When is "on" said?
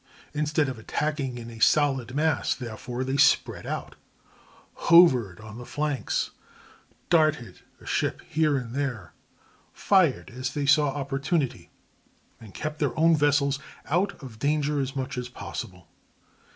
5.39-5.59